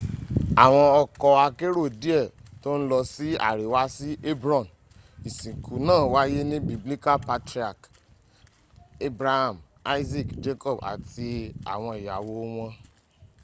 àwọn 0.63 0.85
ọkọ́ 1.01 1.31
akérò 1.45 1.83
díẹ̀ 2.01 2.23
tó 2.61 2.69
ń 2.77 2.81
lọ 2.91 2.99
sí 3.13 3.27
àríwá 3.47 3.81
sí 3.95 4.09
hebron 4.25 4.65
ìsìnkú 5.27 5.73
náà 5.87 6.01
wáyé 6.13 6.39
ní 6.49 6.57
biblical 6.69 7.19
patriarch 7.27 7.81
abraham 9.07 9.55
isaac 9.99 10.27
jacob 10.43 10.77
àti 10.91 11.27
àwọn 11.73 11.93
ìyàwó 12.01 12.33
wọn 12.55 12.71